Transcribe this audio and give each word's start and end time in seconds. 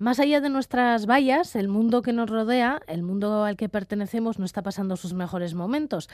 Más 0.00 0.18
allá 0.18 0.40
de 0.40 0.48
nuestras 0.48 1.04
vallas, 1.04 1.54
el 1.54 1.68
mundo 1.68 2.00
que 2.00 2.14
nos 2.14 2.30
rodea, 2.30 2.80
el 2.86 3.02
mundo 3.02 3.44
al 3.44 3.58
que 3.58 3.68
pertenecemos, 3.68 4.38
no 4.38 4.46
está 4.46 4.62
pasando 4.62 4.96
sus 4.96 5.12
mejores 5.12 5.52
momentos. 5.52 6.08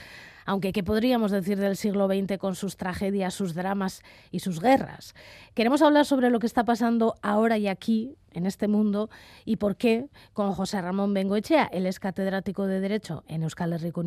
Aunque, 0.45 0.73
¿qué 0.73 0.83
podríamos 0.83 1.31
decir 1.31 1.57
del 1.57 1.77
siglo 1.77 2.07
XX 2.07 2.37
con 2.37 2.55
sus 2.55 2.75
tragedias, 2.75 3.33
sus 3.33 3.53
dramas 3.53 4.01
y 4.29 4.39
sus 4.39 4.59
guerras? 4.59 5.15
Queremos 5.53 5.81
hablar 5.81 6.05
sobre 6.05 6.29
lo 6.29 6.39
que 6.39 6.47
está 6.47 6.65
pasando 6.65 7.15
ahora 7.21 7.57
y 7.57 7.69
aquí, 7.69 8.17
en 8.37 8.45
este 8.45 8.67
mundo 8.67 9.09
y 9.45 9.57
por 9.57 9.75
qué 9.75 10.07
con 10.33 10.53
José 10.53 10.81
Ramón 10.81 11.13
Bengoechea. 11.13 11.65
Él 11.73 11.85
es 11.85 11.99
catedrático 11.99 12.67
de 12.67 12.79
Derecho 12.79 13.23
en 13.27 13.43
Euskal 13.43 13.73
Herriko 13.73 14.03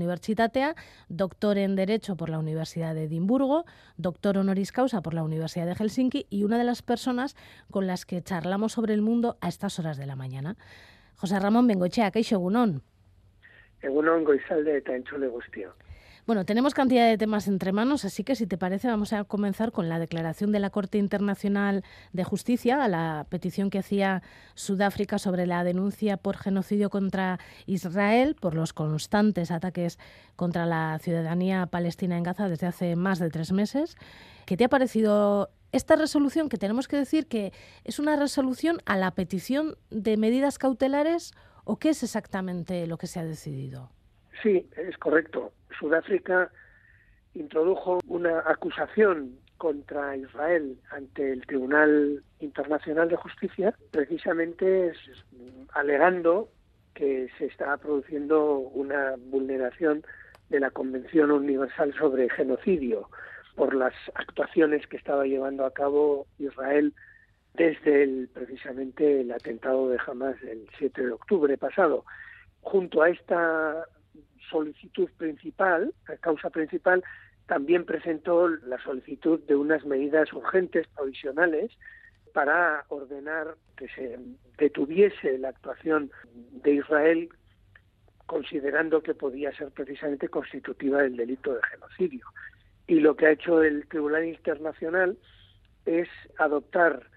doctor 1.08 1.58
en 1.58 1.76
Derecho 1.76 2.16
por 2.16 2.30
la 2.30 2.38
Universidad 2.38 2.95
de 2.95 3.04
Edimburgo, 3.04 3.64
doctor 3.96 4.38
honoris 4.38 4.72
causa 4.72 5.02
por 5.02 5.14
la 5.14 5.22
Universidad 5.22 5.66
de 5.66 5.74
Helsinki 5.74 6.27
y 6.30 6.45
una 6.45 6.58
de 6.58 6.64
las 6.64 6.82
personas 6.82 7.36
con 7.70 7.86
las 7.86 8.06
que 8.06 8.22
charlamos 8.22 8.72
sobre 8.72 8.95
el 8.95 9.02
mundo 9.02 9.36
a 9.40 9.48
estas 9.48 9.78
horas 9.78 9.98
de 9.98 10.06
la 10.06 10.16
mañana. 10.16 10.56
José 11.16 11.38
Ramón 11.38 11.66
Bengoechea, 11.66 12.10
¿qué 12.10 12.20
Egunon, 13.83 14.24
goizalde 14.24 14.77
eta 14.77 14.92
bueno, 16.27 16.45
tenemos 16.45 16.74
cantidad 16.74 17.09
de 17.09 17.19
temas 17.19 17.48
entre 17.48 17.73
manos, 17.73 18.05
así 18.05 18.24
que 18.24 18.37
si 18.37 18.47
te 18.47 18.59
parece 18.59 18.88
vamos 18.88 19.12
a 19.12 19.24
comenzar 19.24 19.73
con 19.73 19.88
la 19.88 19.98
declaración 19.98 20.52
de 20.52 20.61
la 20.61 20.70
Corte 20.70 20.98
Internacional 20.98 21.83
de 22.12 22.24
Justicia 22.24 22.83
a 22.84 22.88
la 22.88 23.27
petición 23.28 23.70
que 23.70 23.78
hacía 23.78 24.23
Sudáfrica 24.55 25.19
sobre 25.19 25.47
la 25.47 25.64
denuncia 25.64 26.16
por 26.16 26.37
genocidio 26.37 26.91
contra 26.91 27.38
Israel 27.66 28.37
por 28.38 28.55
los 28.55 28.73
constantes 28.73 29.51
ataques 29.51 29.98
contra 30.37 30.66
la 30.66 30.98
ciudadanía 31.01 31.66
palestina 31.66 32.16
en 32.16 32.23
Gaza 32.23 32.48
desde 32.48 32.66
hace 32.66 32.97
más 32.97 33.19
de 33.19 33.30
tres 33.30 33.52
meses. 33.52 33.97
¿Qué 34.47 34.56
te 34.56 34.64
ha 34.64 34.69
parecido 34.69 35.50
esta 35.73 35.97
resolución 35.97 36.48
que 36.48 36.59
tenemos 36.59 36.89
que 36.89 36.97
decir 36.97 37.27
que 37.27 37.52
es 37.84 37.98
una 37.98 38.16
resolución 38.16 38.78
a 38.87 38.97
la 38.97 39.12
petición 39.12 39.77
de 39.91 40.16
medidas 40.16 40.59
cautelares 40.59 41.33
o 41.64 41.78
qué 41.78 41.91
es 41.91 42.02
exactamente 42.02 42.87
lo 42.87 42.98
que 42.98 43.06
se 43.06 43.20
ha 43.20 43.25
decidido? 43.25 43.91
Sí, 44.42 44.69
es 44.77 44.96
correcto. 44.98 45.52
Sudáfrica 45.78 46.50
introdujo 47.34 48.00
una 48.06 48.41
acusación 48.41 49.38
contra 49.58 50.16
Israel 50.16 50.78
ante 50.91 51.32
el 51.32 51.47
Tribunal 51.47 52.22
Internacional 52.41 53.08
de 53.08 53.16
Justicia, 53.16 53.74
precisamente 53.91 54.92
alegando 55.74 56.48
que 56.94 57.28
se 57.38 57.47
está 57.47 57.77
produciendo 57.77 58.58
una 58.58 59.14
vulneración 59.19 60.02
de 60.48 60.60
la 60.60 60.70
Convención 60.70 61.30
Universal 61.30 61.94
sobre 61.98 62.30
Genocidio 62.30 63.08
por 63.54 63.75
las 63.75 63.92
actuaciones 64.14 64.86
que 64.86 64.97
estaba 64.97 65.27
llevando 65.27 65.64
a 65.66 65.72
cabo 65.72 66.27
Israel 66.38 66.94
desde 67.54 68.04
el, 68.04 68.28
precisamente 68.32 69.20
el 69.20 69.30
atentado 69.32 69.88
de 69.91 69.98
Hamas 70.06 70.36
el 70.42 70.66
7 70.78 71.04
de 71.04 71.12
octubre 71.12 71.58
pasado. 71.58 72.04
Junto 72.62 73.02
a 73.02 73.10
esta 73.10 73.84
solicitud 74.51 75.09
principal, 75.17 75.95
la 76.09 76.17
causa 76.17 76.51
principal, 76.51 77.03
también 77.47 77.84
presentó 77.84 78.48
la 78.48 78.79
solicitud 78.83 79.41
de 79.41 79.56
unas 79.56 79.84
medidas 79.84 80.33
urgentes 80.33 80.87
provisionales 80.89 81.70
para 82.33 82.84
ordenar 82.89 83.56
que 83.77 83.89
se 83.89 84.19
detuviese 84.59 85.39
la 85.39 85.48
actuación 85.48 86.11
de 86.62 86.75
Israel 86.75 87.28
considerando 88.27 89.03
que 89.03 89.15
podía 89.15 89.51
ser 89.56 89.73
precisamente 89.73 90.28
constitutiva 90.28 91.03
del 91.03 91.17
delito 91.17 91.53
de 91.53 91.61
genocidio. 91.73 92.27
Y 92.87 93.01
lo 93.01 93.17
que 93.17 93.27
ha 93.27 93.33
hecho 93.33 93.62
el 93.62 93.89
Tribunal 93.89 94.25
Internacional 94.27 95.19
es 95.84 96.09
adoptar 96.39 97.11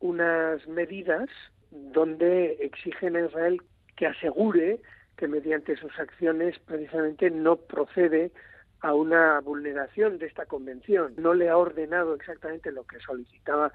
unas 0.00 0.66
medidas 0.66 1.28
donde 1.70 2.52
exigen 2.60 3.16
a 3.16 3.26
Israel 3.26 3.60
que 3.96 4.06
asegure 4.06 4.80
que 5.16 5.28
mediante 5.28 5.76
sus 5.76 5.98
acciones 5.98 6.58
precisamente 6.60 7.30
no 7.30 7.56
procede 7.56 8.32
a 8.80 8.92
una 8.94 9.40
vulneración 9.40 10.18
de 10.18 10.26
esta 10.26 10.46
convención. 10.46 11.14
No 11.16 11.34
le 11.34 11.48
ha 11.48 11.56
ordenado 11.56 12.14
exactamente 12.14 12.72
lo 12.72 12.84
que 12.84 12.98
solicitaba 13.00 13.72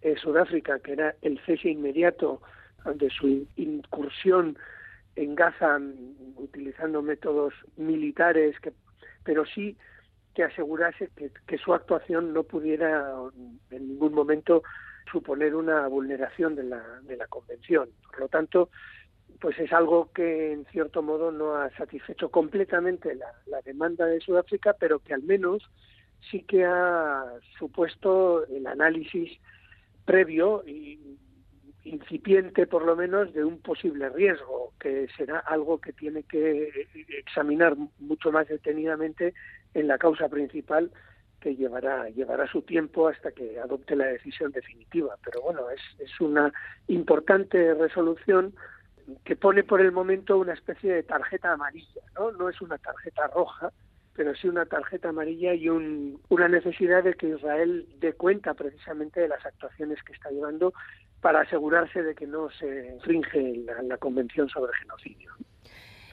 eh, 0.00 0.16
Sudáfrica, 0.16 0.78
que 0.80 0.92
era 0.92 1.14
el 1.22 1.38
cese 1.44 1.68
inmediato 1.70 2.40
de 2.94 3.10
su 3.10 3.46
incursión 3.56 4.56
en 5.16 5.34
Gaza 5.34 5.78
utilizando 6.36 7.02
métodos 7.02 7.52
militares, 7.76 8.56
pero 9.24 9.44
sí 9.44 9.76
que 10.34 10.44
asegurase 10.44 11.10
que, 11.16 11.30
que, 11.46 11.58
su 11.58 11.74
actuación 11.74 12.32
no 12.32 12.44
pudiera 12.44 13.12
en 13.70 13.88
ningún 13.88 14.14
momento 14.14 14.62
suponer 15.10 15.54
una 15.54 15.88
vulneración 15.88 16.54
de 16.54 16.64
la, 16.64 16.82
de 17.02 17.16
la 17.16 17.26
convención. 17.26 17.90
Por 18.10 18.20
lo 18.20 18.28
tanto, 18.28 18.70
pues 19.40 19.58
es 19.58 19.72
algo 19.72 20.10
que 20.12 20.52
en 20.52 20.64
cierto 20.66 21.02
modo 21.02 21.30
no 21.30 21.54
ha 21.54 21.70
satisfecho 21.76 22.30
completamente 22.30 23.14
la, 23.14 23.62
demanda 23.62 24.06
de 24.06 24.20
Sudáfrica, 24.20 24.74
pero 24.78 24.98
que 24.98 25.14
al 25.14 25.22
menos 25.22 25.62
sí 26.30 26.42
que 26.42 26.64
ha 26.64 27.24
supuesto 27.58 28.46
el 28.46 28.66
análisis 28.66 29.38
previo 30.04 30.64
y 30.66 31.18
incipiente 31.84 32.66
por 32.66 32.84
lo 32.84 32.96
menos 32.96 33.32
de 33.32 33.44
un 33.44 33.58
posible 33.58 34.08
riesgo, 34.08 34.72
que 34.80 35.06
será 35.16 35.38
algo 35.38 35.80
que 35.80 35.92
tiene 35.92 36.22
que 36.24 36.86
examinar 37.18 37.76
mucho 37.98 38.32
más 38.32 38.48
detenidamente 38.48 39.34
en 39.74 39.86
la 39.86 39.98
causa 39.98 40.28
principal 40.28 40.90
que 41.40 41.54
llevará 41.54 42.08
llevará 42.08 42.48
su 42.48 42.62
tiempo 42.62 43.06
hasta 43.06 43.30
que 43.30 43.60
adopte 43.60 43.94
la 43.94 44.06
decisión 44.06 44.50
definitiva. 44.50 45.16
Pero 45.24 45.42
bueno, 45.42 45.70
es, 45.70 45.80
es 46.00 46.20
una 46.20 46.52
importante 46.88 47.74
resolución 47.74 48.54
que 49.24 49.36
pone 49.36 49.64
por 49.64 49.80
el 49.80 49.92
momento 49.92 50.38
una 50.38 50.54
especie 50.54 50.92
de 50.92 51.02
tarjeta 51.02 51.52
amarilla, 51.52 52.02
¿no? 52.18 52.32
No 52.32 52.48
es 52.48 52.60
una 52.60 52.78
tarjeta 52.78 53.26
roja, 53.28 53.72
pero 54.14 54.34
sí 54.34 54.48
una 54.48 54.66
tarjeta 54.66 55.10
amarilla 55.10 55.54
y 55.54 55.68
un, 55.68 56.20
una 56.28 56.48
necesidad 56.48 57.04
de 57.04 57.14
que 57.14 57.28
Israel 57.28 57.86
dé 58.00 58.14
cuenta 58.14 58.54
precisamente 58.54 59.20
de 59.20 59.28
las 59.28 59.44
actuaciones 59.46 60.02
que 60.02 60.12
está 60.12 60.30
llevando 60.30 60.72
para 61.20 61.42
asegurarse 61.42 62.02
de 62.02 62.14
que 62.14 62.26
no 62.26 62.50
se 62.50 62.94
infringe 62.94 63.64
la, 63.86 63.96
Convención 63.98 64.48
sobre 64.48 64.72
Genocidio. 64.76 65.32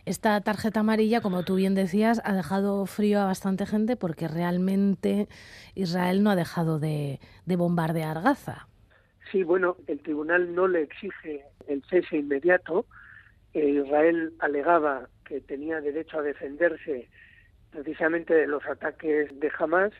Esta 0.05 0.39
tarjeta 0.41 0.81
amarilla, 0.81 1.21
como 1.21 1.43
tú 1.43 1.55
bien 1.55 1.73
decías, 1.73 2.21
ha 2.25 2.33
dejado 2.33 2.85
frío 2.85 3.21
a 3.21 3.25
bastante 3.25 3.65
gente 3.65 3.95
porque 3.95 4.27
realmente 4.27 5.27
Israel 5.73 6.21
no 6.21 6.29
ha 6.29 6.35
dejado 6.35 6.77
de, 6.79 7.19
de 7.45 7.55
bombardear 7.55 8.21
Gaza. 8.21 8.67
Sí, 9.31 9.43
bueno, 9.43 9.77
el 9.87 9.99
tribunal 10.01 10.53
no 10.53 10.67
le 10.67 10.83
exige 10.83 11.43
el 11.67 11.83
cese 11.89 12.17
inmediato. 12.17 12.85
Eh, 13.53 13.81
Israel 13.85 14.33
alegaba 14.39 15.09
que 15.25 15.41
tenía 15.41 15.81
derecho 15.81 16.19
a 16.19 16.23
defenderse 16.23 17.09
precisamente 17.71 18.33
de 18.33 18.47
los 18.47 18.65
ataques 18.65 19.37
de 19.39 19.51
Hamas 19.57 19.91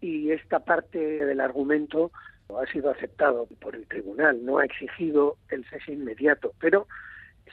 y 0.00 0.30
esta 0.32 0.60
parte 0.60 0.98
del 0.98 1.40
argumento 1.40 2.10
ha 2.50 2.66
sido 2.70 2.90
aceptado 2.90 3.46
por 3.60 3.74
el 3.74 3.86
tribunal, 3.86 4.44
no 4.44 4.58
ha 4.58 4.64
exigido 4.64 5.38
el 5.48 5.64
cese 5.64 5.92
inmediato, 5.92 6.52
pero 6.60 6.86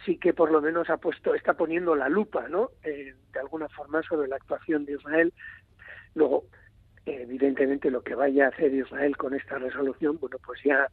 sí 0.06 0.18
que 0.18 0.34
por 0.34 0.52
lo 0.52 0.62
menos 0.62 0.90
ha 0.90 0.98
puesto, 0.98 1.34
está 1.34 1.54
poniendo 1.54 1.96
la 1.96 2.10
lupa, 2.10 2.48
¿no? 2.50 2.72
Eh, 2.84 3.16
de 3.32 3.40
alguna 3.40 3.70
forma 3.70 4.02
sobre 4.04 4.28
la 4.28 4.36
actuación 4.36 4.86
de 4.86 4.94
Israel. 4.94 5.34
Luego, 6.16 6.46
evidentemente, 7.06 7.92
lo 7.92 8.02
que 8.02 8.16
vaya 8.16 8.46
a 8.46 8.50
hacer 8.50 8.74
Israel 8.74 9.18
con 9.18 9.34
esta 9.34 9.58
resolución, 9.58 10.18
bueno, 10.20 10.38
pues 10.46 10.60
ya 10.64 10.88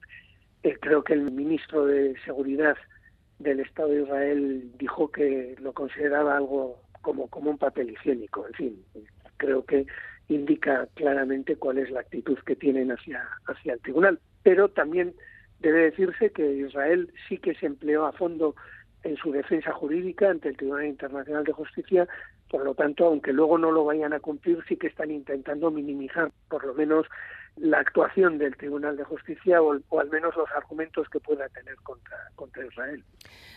eh, 0.62 0.76
creo 0.80 1.02
que 1.02 1.14
el 1.14 1.30
ministro 1.30 1.86
de 1.86 2.14
Seguridad 2.24 2.76
del 3.38 3.60
Estado 3.60 3.90
de 3.90 4.02
Israel 4.02 4.72
dijo 4.78 5.10
que 5.10 5.54
lo 5.60 5.72
consideraba 5.72 6.36
algo 6.36 6.82
como, 7.02 7.28
como 7.28 7.50
un 7.50 7.58
papel 7.58 7.90
higiénico. 7.90 8.46
En 8.46 8.54
fin, 8.54 8.84
creo 9.36 9.64
que 9.64 9.86
indica 10.28 10.86
claramente 10.94 11.56
cuál 11.56 11.78
es 11.78 11.90
la 11.90 12.00
actitud 12.00 12.38
que 12.44 12.56
tienen 12.56 12.90
hacia, 12.90 13.26
hacia 13.46 13.74
el 13.74 13.80
tribunal. 13.80 14.18
Pero 14.42 14.68
también 14.68 15.14
debe 15.60 15.84
decirse 15.90 16.30
que 16.30 16.52
Israel 16.52 17.12
sí 17.28 17.38
que 17.38 17.54
se 17.54 17.66
empleó 17.66 18.06
a 18.06 18.12
fondo 18.12 18.54
en 19.04 19.16
su 19.16 19.32
defensa 19.32 19.72
jurídica 19.72 20.30
ante 20.30 20.48
el 20.48 20.56
Tribunal 20.56 20.86
Internacional 20.86 21.44
de 21.44 21.52
Justicia. 21.52 22.08
Por 22.50 22.64
lo 22.64 22.74
tanto, 22.74 23.06
aunque 23.06 23.32
luego 23.32 23.58
no 23.58 23.70
lo 23.70 23.84
vayan 23.84 24.12
a 24.12 24.20
cumplir, 24.20 24.58
sí 24.68 24.76
que 24.76 24.86
están 24.86 25.10
intentando 25.10 25.70
minimizar 25.70 26.30
por 26.48 26.64
lo 26.64 26.74
menos 26.74 27.06
la 27.60 27.80
actuación 27.80 28.38
del 28.38 28.56
Tribunal 28.56 28.96
de 28.96 29.04
Justicia 29.04 29.60
o, 29.60 29.72
al 29.72 30.10
menos 30.10 30.36
los 30.36 30.48
argumentos 30.56 31.08
que 31.08 31.20
pueda 31.20 31.48
tener 31.48 31.76
contra, 31.82 32.16
contra 32.36 32.64
Israel. 32.64 33.04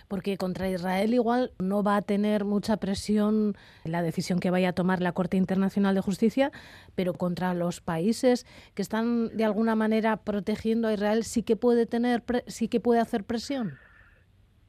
Porque 0.08 0.38
contra 0.38 0.70
Israel 0.70 1.14
igual 1.14 1.52
no 1.60 1.84
va 1.84 1.98
a 1.98 2.02
tener 2.02 2.44
mucha 2.44 2.78
presión 2.78 3.56
la 3.86 4.02
decisión 4.02 4.40
que 4.40 4.50
vaya 4.50 4.70
a 4.70 4.74
tomar 4.74 5.02
la 5.02 5.14
Corte 5.14 5.38
Internacional 5.38 5.96
de 5.96 6.02
Justicia, 6.02 6.52
pero 6.96 7.14
contra 7.14 7.54
los 7.54 7.80
países 7.80 8.46
que 8.74 8.82
están 8.82 9.36
de 9.38 9.46
alguna 9.46 9.76
manera 9.76 10.18
protegiendo 10.18 10.88
a 10.88 10.94
Israel 10.94 11.24
sí 11.24 11.44
que 11.44 11.56
puede 11.56 11.86
tener 11.86 12.24
sí 12.48 12.68
que 12.68 12.80
puede 12.80 13.00
hacer 13.00 13.24
presión. 13.24 13.78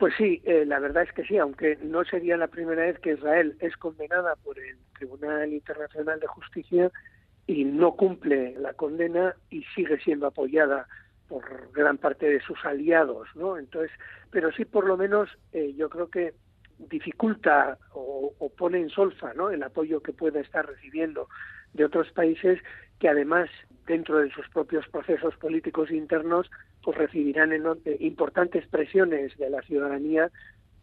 Pues 0.03 0.15
sí, 0.19 0.43
eh, 0.47 0.65
la 0.67 0.81
verdad 0.81 1.05
es 1.05 1.13
que 1.13 1.23
sí, 1.23 1.39
aunque 1.39 1.79
no 1.81 2.03
sería 2.05 2.37
la 2.37 2.49
primera 2.49 2.83
vez 2.83 2.99
que 2.99 3.13
Israel 3.13 3.57
es 3.61 3.77
condenada 3.77 4.35
por 4.35 4.59
el 4.59 4.77
Tribunal 4.99 5.53
Internacional 5.53 6.19
de 6.19 6.27
Justicia 6.27 6.91
y 7.47 7.65
no 7.65 7.93
cumple 7.93 8.57
la 8.59 8.73
condena 8.73 9.37
y 9.49 9.63
sigue 9.77 10.01
siendo 10.01 10.27
apoyada 10.27 10.89
por 11.29 11.71
gran 11.71 11.99
parte 11.99 12.27
de 12.27 12.41
sus 12.41 12.59
aliados, 12.65 13.29
¿no? 13.37 13.57
Entonces, 13.57 13.93
pero 14.33 14.51
sí 14.51 14.65
por 14.65 14.89
lo 14.89 14.97
menos 14.97 15.29
eh, 15.53 15.73
yo 15.77 15.89
creo 15.89 16.11
que 16.11 16.35
dificulta 16.81 17.79
o, 17.93 18.35
pone 18.59 18.81
en 18.81 18.91
solfa. 18.91 19.31
El 19.53 19.63
apoyo 19.63 20.01
que 20.01 20.13
pueda 20.13 20.41
estar 20.41 20.67
recibiendo 20.67 21.29
de 21.75 21.85
otros 21.85 22.11
países 22.11 22.59
que 22.99 23.09
además 23.09 23.49
dentro 23.87 24.19
de 24.19 24.33
sus 24.33 24.49
propios 24.49 24.85
procesos 24.89 25.37
políticos 25.37 25.93
internos 25.93 26.51
pues 26.83 26.99
recibirán 26.99 27.53
eh, 27.53 27.97
importantes 28.01 28.67
presiones 28.67 29.37
de 29.39 29.51
la 29.51 29.63
ciudadanía 29.63 30.31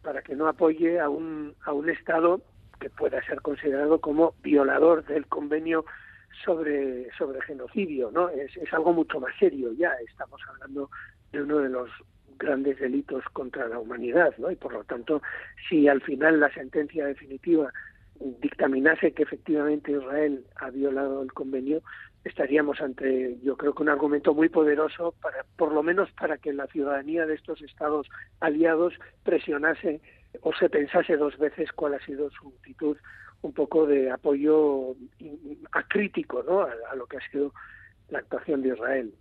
para 0.02 0.22
que 0.22 0.34
no 0.34 0.48
apoye 0.48 0.98
a 0.98 1.08
un 1.08 1.54
a 1.64 1.72
un 1.72 1.90
estado 1.90 2.40
que 2.80 2.90
pueda 2.90 3.22
ser 3.24 3.42
considerado 3.42 4.00
como 4.00 4.34
violador 4.42 5.04
del 5.04 5.26
convenio 5.26 5.84
sobre 6.44 7.10
sobre 7.18 7.42
genocidio 7.42 8.10
no 8.10 8.28
es, 8.30 8.56
es 8.56 8.72
algo 8.72 8.92
mucho 8.92 9.20
más 9.20 9.34
serio 9.38 9.72
ya. 9.72 9.92
Estamos 10.08 10.40
hablando 10.48 10.90
de 11.32 11.42
uno 11.42 11.58
de 11.58 11.68
los 11.68 11.90
grandes 12.38 12.78
delitos 12.80 13.22
contra 13.34 13.68
la 13.68 13.78
humanidad 13.78 14.34
no 14.38 14.50
y 14.50 14.56
por 14.56 14.72
lo 14.72 14.82
tanto 14.84 15.20
si 15.68 15.88
al 15.88 16.00
final 16.00 16.40
la 16.40 16.52
sentencia 16.54 17.04
definitiva 17.04 17.70
dictaminase 18.40 19.12
que 19.12 19.22
efectivamente 19.22 19.92
Israel 19.92 20.44
ha 20.56 20.70
violado 20.70 21.22
el 21.22 21.32
convenio, 21.32 21.82
estaríamos 22.24 22.80
ante, 22.80 23.38
yo 23.42 23.56
creo 23.56 23.74
que 23.74 23.82
un 23.82 23.88
argumento 23.88 24.34
muy 24.34 24.48
poderoso 24.48 25.14
para, 25.22 25.44
por 25.56 25.72
lo 25.72 25.82
menos 25.82 26.10
para 26.12 26.38
que 26.38 26.52
la 26.52 26.66
ciudadanía 26.66 27.26
de 27.26 27.34
estos 27.34 27.62
estados 27.62 28.08
aliados 28.40 28.94
presionase 29.22 30.00
o 30.42 30.52
se 30.54 30.68
pensase 30.68 31.16
dos 31.16 31.36
veces 31.38 31.72
cuál 31.72 31.94
ha 31.94 32.04
sido 32.04 32.30
su 32.30 32.48
actitud 32.48 32.96
un 33.42 33.52
poco 33.52 33.86
de 33.86 34.10
apoyo 34.10 34.94
acrítico 35.72 36.42
¿no? 36.42 36.60
a 36.62 36.94
lo 36.94 37.06
que 37.06 37.16
ha 37.16 37.30
sido 37.30 37.52
la 38.10 38.18
actuación 38.18 38.62
de 38.62 38.68
Israel. 38.70 39.14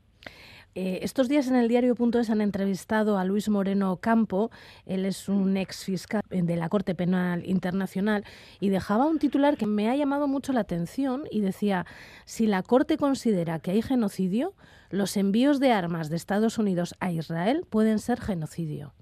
Eh, 0.76 1.00
estos 1.02 1.28
días 1.28 1.48
en 1.48 1.56
el 1.56 1.68
diario.es 1.68 2.30
han 2.30 2.42
entrevistado 2.42 3.18
a 3.18 3.26
Luis 3.26 3.50
Moreno 3.50 3.98
Campo, 3.98 4.52
él 4.86 5.06
es 5.06 5.28
un 5.28 5.58
ex 5.58 5.84
fiscal 5.84 6.22
de 6.30 6.56
la 6.56 6.70
Corte 6.70 6.94
Penal 6.94 7.44
Internacional, 7.46 8.24
y 8.60 8.70
dejaba 8.70 9.08
un 9.08 9.18
titular 9.18 9.58
que 9.58 9.66
me 9.66 9.90
ha 9.90 9.96
llamado 9.96 10.28
mucho 10.28 10.54
la 10.54 10.62
atención 10.62 11.24
y 11.32 11.42
decía, 11.42 11.86
si 12.26 12.46
la 12.46 12.62
Corte 12.62 12.98
considera 12.98 13.60
que 13.60 13.72
hay 13.72 13.82
genocidio, 13.82 14.54
los 14.92 15.18
envíos 15.18 15.60
de 15.60 15.72
armas 15.72 16.10
de 16.10 16.16
Estados 16.16 16.58
Unidos 16.58 16.96
a 17.00 17.12
Israel 17.12 17.66
pueden 17.70 18.00
ser 18.00 18.20
genocidio. 18.20 18.94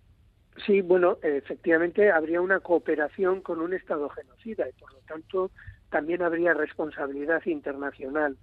Sí, 0.65 0.81
bueno, 0.81 1.17
efectivamente 1.21 2.11
habría 2.11 2.41
una 2.41 2.61
cooperación 2.61 3.41
con 3.41 3.61
un 3.61 3.73
Estado 3.73 4.09
genocida 4.09 4.67
y 4.67 4.73
por 4.73 4.91
lo 4.93 4.99
tanto 4.99 5.51
también 5.89 6.23
habría 6.23 6.53
responsabilidad 6.53 7.45
internacional 7.45 8.37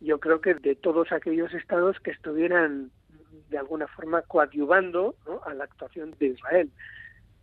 yo 0.00 0.18
creo 0.20 0.40
que 0.40 0.54
de 0.54 0.74
todos 0.74 1.12
aquellos 1.12 1.52
estados 1.54 1.98
que 2.00 2.10
estuvieran 2.10 2.90
de 3.50 3.58
alguna 3.58 3.86
forma 3.86 4.22
coadyuvando 4.22 5.14
a 5.44 5.54
la 5.54 5.64
actuación 5.64 6.14
de 6.18 6.26
Israel. 6.26 6.70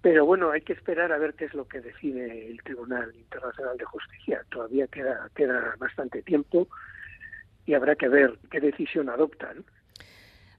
Pero 0.01 0.25
bueno, 0.25 0.51
hay 0.51 0.61
que 0.61 0.73
esperar 0.73 1.11
a 1.11 1.17
ver 1.17 1.35
qué 1.35 1.45
es 1.45 1.53
lo 1.53 1.67
que 1.67 1.79
decide 1.79 2.49
el 2.49 2.61
Tribunal 2.63 3.13
Internacional 3.15 3.77
de 3.77 3.85
Justicia. 3.85 4.43
Todavía 4.49 4.87
queda, 4.87 5.29
queda 5.35 5.75
bastante 5.77 6.23
tiempo 6.23 6.67
y 7.65 7.75
habrá 7.75 7.95
que 7.95 8.07
ver 8.07 8.39
qué 8.49 8.59
decisión 8.59 9.09
adoptan. 9.09 9.63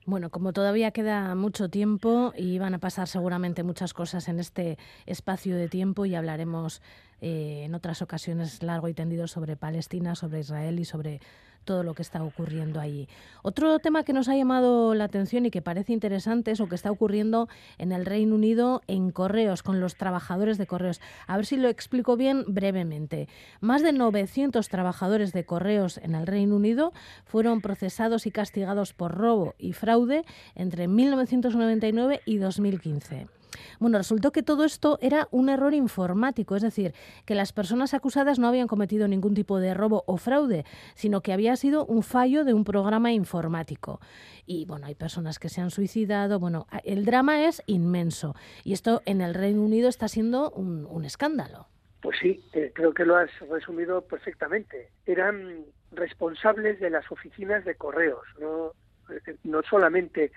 Bueno, 0.05 0.31
como 0.31 0.53
todavía 0.53 0.91
queda 0.91 1.35
mucho 1.35 1.69
tiempo 1.69 2.33
y 2.37 2.59
van 2.59 2.75
a 2.75 2.79
pasar 2.79 3.07
seguramente 3.07 3.63
muchas 3.63 3.95
cosas 3.95 4.29
en 4.29 4.41
este 4.41 4.77
espacio 5.07 5.57
de 5.57 5.69
tiempo 5.69 6.07
y 6.07 6.15
hablaremos 6.15 6.83
eh, 7.23 7.63
en 7.65 7.75
otras 7.77 8.03
ocasiones 8.03 8.65
largo 8.65 8.89
y 8.89 8.95
tendido 8.95 9.29
sobre 9.29 9.57
Palestina, 9.57 10.17
sobre 10.17 10.41
Israel 10.41 10.81
y 10.81 10.85
sobre 10.85 11.21
todo 11.65 11.85
lo 11.85 11.95
que 11.95 12.03
está 12.03 12.21
ocurriendo 12.25 12.81
allí. 12.81 13.09
Otro 13.43 13.79
tema 13.79 14.03
que 14.03 14.13
nos 14.13 14.29
ha 14.29 14.37
llamado 14.37 14.95
la 14.97 15.05
atención 15.05 15.47
y 15.47 15.53
que 15.53 15.63
parece 15.63 15.93
interesante 15.93 16.51
es 16.51 16.59
lo 16.59 16.69
que 16.69 16.75
está 16.75 16.91
ocurriendo 16.91 17.49
en 17.79 17.93
el 17.93 18.07
Reino 18.07 18.35
Unido 18.35 18.83
en 18.89 19.13
correos, 19.13 19.63
con 19.63 19.81
los 19.81 19.95
trabajadores 19.95 20.59
de 20.59 20.67
correos. 20.67 21.01
A 21.29 21.37
ver 21.37 21.47
si 21.47 21.57
lo 21.57 21.69
explico 21.69 22.17
bien 22.17 22.45
brevemente. 22.49 23.29
Más 23.61 23.83
de 23.83 23.93
900 23.93 24.69
trabajadores 24.69 25.33
de 25.33 25.45
correos 25.45 25.99
en 25.99 26.17
el 26.17 26.27
Reino 26.27 26.57
Unido 26.57 26.93
fueron 27.25 27.61
procesados 27.61 28.27
y 28.27 28.33
castigados 28.33 28.93
por 28.93 29.15
robo 29.15 29.55
y 29.59 29.75
fraude 29.75 30.25
entre 30.57 30.89
1999 30.89 32.21
y 32.27 32.39
2015. 32.39 33.42
Bueno, 33.79 33.99
resultó 33.99 34.33
que 34.33 34.43
todo 34.43 34.65
esto 34.65 34.99
era 35.01 35.29
un 35.31 35.49
error 35.49 35.75
informático, 35.75 36.57
es 36.57 36.63
decir, 36.63 36.95
que 37.25 37.35
las 37.35 37.53
personas 37.53 37.95
acusadas 37.95 38.39
no 38.39 38.49
habían 38.49 38.69
cometido 38.69 39.09
ningún 39.09 39.35
tipo 39.35 39.59
de 39.59 39.75
robo 39.75 40.05
o 40.07 40.17
fraude, 40.17 40.65
sino 40.95 41.21
que 41.21 41.33
había 41.33 41.57
sido 41.57 41.85
un 41.87 42.03
fallo 42.03 42.45
de 42.45 42.55
un 42.55 42.65
programa 42.65 43.13
informático. 43.13 44.01
Y 44.47 44.65
bueno, 44.67 44.87
hay 44.87 44.95
personas 44.95 45.39
que 45.39 45.49
se 45.49 45.61
han 45.61 45.71
suicidado, 45.71 46.39
bueno, 46.39 46.67
el 46.85 47.05
drama 47.05 47.45
es 47.47 47.63
inmenso 47.67 48.35
y 48.65 48.73
esto 48.73 49.03
en 49.07 49.21
el 49.21 49.35
Reino 49.35 49.63
Unido 49.63 49.89
está 49.89 50.09
siendo 50.09 50.51
un, 50.51 51.05
escándalo. 51.05 51.67
Pues 52.01 52.17
sí, 52.21 52.45
eh, 52.53 52.73
creo 52.75 52.93
que 52.93 53.05
lo 53.05 53.17
has 53.17 53.31
resumido 53.49 54.03
perfectamente. 54.03 54.91
Eran 55.07 55.65
responsables 55.93 56.81
de 56.81 56.91
las 56.91 57.11
oficinas 57.11 57.65
de 57.65 57.75
correos, 57.75 58.25
no, 58.41 58.73
eh, 59.11 59.37
no 59.45 59.63
solamente 59.63 60.33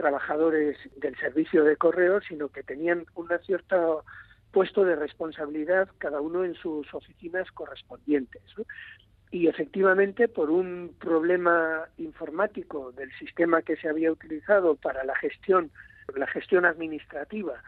trabajadores 0.00 0.78
del 0.96 1.14
servicio 1.18 1.62
de 1.62 1.76
correo, 1.76 2.22
sino 2.22 2.48
que 2.48 2.62
tenían 2.62 3.04
un 3.16 3.28
cierto 3.44 4.02
puesto 4.50 4.82
de 4.82 4.96
responsabilidad 4.96 5.90
cada 5.98 6.22
uno 6.22 6.42
en 6.42 6.54
sus 6.54 6.92
oficinas 6.94 7.50
correspondientes. 7.52 8.42
Y 9.30 9.48
efectivamente, 9.48 10.26
por 10.26 10.50
un 10.50 10.94
problema 10.98 11.84
informático 11.98 12.92
del 12.92 13.12
sistema 13.18 13.60
que 13.60 13.76
se 13.76 13.90
había 13.90 14.10
utilizado 14.10 14.74
para 14.74 15.04
la 15.04 15.14
gestión, 15.16 15.70
la 16.16 16.26
gestión 16.26 16.64
administrativa 16.64 17.62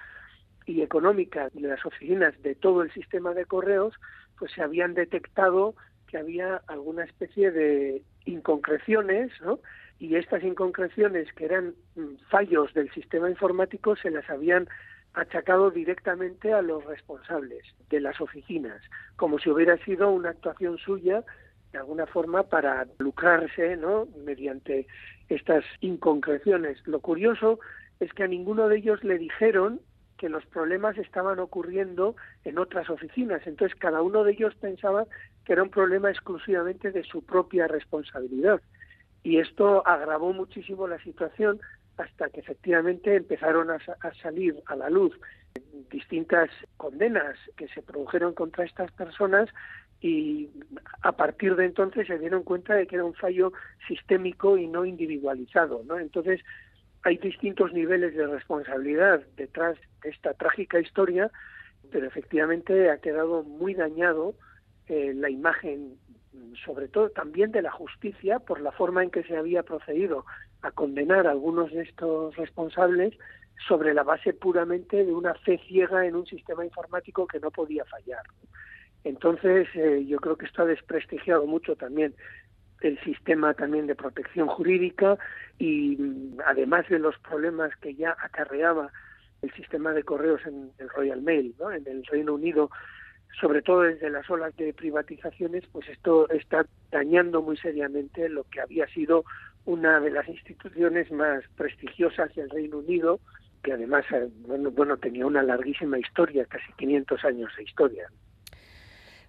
y 0.65 0.81
económica 0.81 1.51
de 1.51 1.69
las 1.69 1.85
oficinas 1.85 2.33
de 2.43 2.55
todo 2.55 2.81
el 2.81 2.91
sistema 2.93 3.35
de 3.35 3.45
correos, 3.45 3.93
pues 4.39 4.53
se 4.53 4.63
habían 4.63 4.95
detectado 4.95 5.75
que 6.13 6.19
había 6.19 6.63
alguna 6.67 7.05
especie 7.05 7.51
de 7.51 8.03
inconcreciones, 8.27 9.33
¿no? 9.41 9.61
y 9.99 10.17
estas 10.17 10.45
inconcreciones 10.45 11.33
que 11.33 11.47
eran 11.47 11.75
mm, 11.97 12.17
fallos 12.29 12.73
del 12.75 12.93
sistema 12.93 13.31
informático 13.31 13.97
se 13.97 14.11
las 14.11 14.29
habían 14.29 14.69
achacado 15.15 15.71
directamente 15.71 16.53
a 16.53 16.61
los 16.61 16.85
responsables 16.85 17.65
de 17.89 18.01
las 18.01 18.21
oficinas, 18.21 18.83
como 19.17 19.39
si 19.39 19.49
hubiera 19.49 19.79
sido 19.85 20.11
una 20.11 20.31
actuación 20.31 20.77
suya 20.77 21.25
de 21.73 21.79
alguna 21.79 22.07
forma 22.07 22.43
para 22.43 22.87
lucrarse, 22.99 23.77
¿no? 23.79 24.07
mediante 24.23 24.87
estas 25.31 25.65
inconcreciones. 25.81 26.87
Lo 26.87 27.01
curioso 27.01 27.59
es 28.01 28.13
que 28.13 28.25
a 28.25 28.29
ninguno 28.29 28.69
de 28.69 28.77
ellos 28.77 29.03
le 29.03 29.17
dijeron 29.17 29.81
que 30.19 30.29
los 30.29 30.45
problemas 30.47 30.97
estaban 30.99 31.39
ocurriendo 31.39 32.15
en 32.45 32.59
otras 32.59 32.89
oficinas. 32.91 33.45
Entonces 33.47 33.77
cada 33.79 34.03
uno 34.03 34.23
de 34.23 34.33
ellos 34.33 34.55
pensaba 34.55 35.07
que 35.45 35.53
era 35.53 35.63
un 35.63 35.71
problema 35.71 36.11
exclusivamente 36.11 36.93
de 36.93 37.03
su 37.05 37.23
propia 37.23 37.67
responsabilidad 37.69 38.61
y 39.23 39.39
esto 39.39 39.87
agravó 39.87 40.33
muchísimo 40.33 40.87
la 40.89 40.99
situación 41.03 41.61
hasta 41.97 42.31
que 42.31 42.41
efectivamente 42.41 43.15
empezaron 43.17 43.71
a, 43.71 43.79
salir 44.23 44.57
a 44.67 44.77
la 44.77 44.91
luz 44.91 45.19
distintas 45.91 46.51
condenas 46.77 47.37
que 47.57 47.69
se 47.69 47.83
produjeron 47.83 48.35
contra 48.35 48.65
estas 48.65 48.91
personas 48.93 49.49
y 50.01 50.51
a 51.03 51.13
partir 51.13 51.55
de 51.55 51.67
entonces 51.67 52.07
se 52.07 52.19
dieron 52.19 52.43
cuenta 52.43 52.75
de 52.75 52.87
que 52.87 52.97
era 52.97 53.05
un 53.05 53.15
fallo 53.15 53.53
sistémico 53.87 54.57
y 54.57 54.67
no 54.67 54.85
individualizado, 54.85 55.83
¿no? 55.87 55.99
Entonces 55.99 56.41
hay 57.05 57.19
distintos 57.19 57.73
niveles 57.73 58.17
de 58.17 58.27
responsabilidad 58.27 59.23
detrás 59.37 59.77
de 60.03 60.11
esta 60.11 60.35
trágica 60.35 60.81
historia, 60.81 61.31
pero 61.93 62.07
efectivamente 62.07 62.91
ha 62.91 62.99
quedado 62.99 63.45
muy 63.45 63.75
dañado 63.75 64.35
eh, 64.93 65.15
la 65.15 65.31
imagen 65.31 65.97
sobre 66.67 66.89
todo 66.89 67.09
también 67.09 67.51
de 67.51 67.63
la 67.63 67.71
justicia 67.71 68.39
por 68.39 68.61
la 68.61 68.73
forma 68.73 69.03
en 69.03 69.11
que 69.11 69.23
se 69.25 69.37
había 69.37 69.63
procedido 69.63 70.27
a 70.61 70.71
condenar 70.71 71.27
a 71.27 71.31
algunos 71.31 71.73
de 71.73 71.83
estos 71.83 72.37
responsables 72.37 73.15
sobre 73.67 73.95
la 73.95 74.03
base 74.03 74.35
puramente 74.35 75.03
de 75.03 75.13
una 75.15 75.35
fe 75.35 75.59
ciega 75.67 76.07
en 76.07 76.15
un 76.15 76.27
sistema 76.27 76.63
informático 76.65 77.27
que 77.27 77.41
no 77.41 77.51
podía 77.51 77.87
fallar. 77.87 78.23
Entonces, 79.05 79.67
eh, 79.75 80.05
yo 80.07 80.19
creo 80.19 80.37
que 80.37 80.45
esto 80.45 80.63
ha 80.63 80.67
desprestigiado 80.67 81.47
mucho 81.47 81.75
también 81.75 82.15
el 82.83 82.99
sistema 83.01 83.55
también 83.55 83.87
de 83.87 83.95
protección 83.95 84.47
jurídica 84.49 85.17
y 85.59 85.97
mm, 85.97 86.41
además 86.45 86.87
de 86.89 86.99
los 86.99 87.19
problemas 87.21 87.75
que 87.77 87.95
ya 87.95 88.15
acarreaba 88.23 88.91
el 89.41 89.53
sistema 89.55 89.93
de 89.93 90.03
correos 90.03 90.41
en 90.47 90.71
el 90.79 90.89
Royal 90.91 91.23
Mail, 91.23 91.55
en 91.75 91.87
el 91.87 92.05
Reino 92.05 92.35
Unido 92.35 92.71
sobre 93.41 93.63
todo 93.63 93.83
desde 93.83 94.11
las 94.11 94.29
olas 94.31 94.57
de 94.57 94.73
privatizaciones, 94.73 95.65
pues 95.73 95.89
esto 95.89 96.29
está 96.31 96.67
dañando 96.91 97.43
muy 97.43 97.57
seriamente 97.57 98.29
lo 98.29 98.45
que 98.45 98.61
había 98.61 98.87
sido 98.89 99.25
una 99.65 100.01
de 100.01 100.11
las 100.11 100.29
instituciones 100.29 101.11
más 101.13 101.43
prestigiosas 101.57 102.35
del 102.35 102.51
Reino 102.51 102.79
Unido, 102.79 103.21
que 103.63 103.73
además 103.73 104.05
eh, 104.13 104.29
bueno, 104.47 104.71
bueno 104.71 104.97
tenía 104.97 105.27
una 105.27 105.43
larguísima 105.43 105.99
historia, 105.99 106.45
casi 106.47 106.73
500 106.79 107.25
años 107.25 107.51
de 107.57 107.63
historia. 107.63 108.09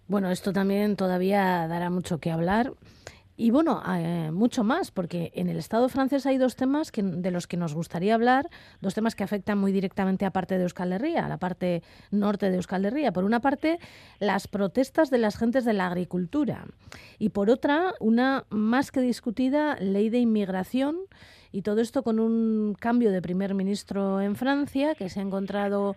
Bueno, 0.07 0.31
esto 0.31 0.51
también 0.51 0.95
todavía 0.95 1.67
dará 1.67 1.89
mucho 1.89 2.19
que 2.19 2.31
hablar. 2.31 2.71
Y 3.35 3.49
bueno, 3.49 3.81
eh, 3.87 4.29
mucho 4.31 4.63
más, 4.63 4.91
porque 4.91 5.31
en 5.33 5.49
el 5.49 5.57
Estado 5.57 5.89
francés 5.89 6.27
hay 6.27 6.37
dos 6.37 6.55
temas 6.55 6.91
que, 6.91 7.01
de 7.01 7.31
los 7.31 7.47
que 7.47 7.57
nos 7.57 7.73
gustaría 7.73 8.13
hablar, 8.13 8.47
dos 8.79 8.93
temas 8.93 9.15
que 9.15 9.23
afectan 9.23 9.57
muy 9.57 9.71
directamente 9.71 10.25
a 10.25 10.31
parte 10.31 10.57
de 10.57 10.63
Euskal 10.63 10.93
Herria, 10.93 11.25
a 11.25 11.29
la 11.29 11.37
parte 11.37 11.81
norte 12.11 12.51
de 12.51 12.57
Euskal 12.57 12.85
Herria. 12.85 13.11
Por 13.11 13.23
una 13.23 13.39
parte, 13.39 13.79
las 14.19 14.47
protestas 14.47 15.09
de 15.09 15.17
las 15.17 15.35
gentes 15.35 15.65
de 15.65 15.73
la 15.73 15.87
agricultura 15.87 16.67
y 17.17 17.29
por 17.29 17.49
otra, 17.49 17.95
una 17.99 18.45
más 18.49 18.91
que 18.91 19.01
discutida 19.01 19.77
ley 19.77 20.09
de 20.09 20.19
inmigración 20.19 20.97
y 21.51 21.63
todo 21.63 21.81
esto 21.81 22.03
con 22.03 22.19
un 22.19 22.75
cambio 22.79 23.11
de 23.11 23.21
primer 23.21 23.55
ministro 23.55 24.21
en 24.21 24.35
Francia 24.35 24.93
que 24.93 25.09
se 25.09 25.19
ha 25.19 25.23
encontrado 25.23 25.95